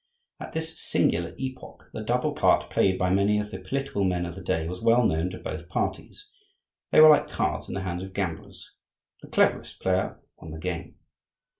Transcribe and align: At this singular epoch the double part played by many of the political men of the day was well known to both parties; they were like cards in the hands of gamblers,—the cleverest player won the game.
At 0.39 0.53
this 0.53 0.79
singular 0.81 1.35
epoch 1.37 1.91
the 1.93 2.01
double 2.03 2.33
part 2.33 2.71
played 2.71 2.97
by 2.97 3.11
many 3.11 3.37
of 3.37 3.51
the 3.51 3.59
political 3.59 4.03
men 4.03 4.25
of 4.25 4.33
the 4.33 4.41
day 4.41 4.67
was 4.67 4.81
well 4.81 5.05
known 5.05 5.29
to 5.29 5.37
both 5.37 5.69
parties; 5.69 6.27
they 6.89 6.99
were 6.99 7.09
like 7.09 7.29
cards 7.29 7.67
in 7.67 7.75
the 7.75 7.83
hands 7.83 8.01
of 8.01 8.13
gamblers,—the 8.15 9.27
cleverest 9.27 9.79
player 9.79 10.19
won 10.37 10.49
the 10.49 10.57
game. 10.57 10.95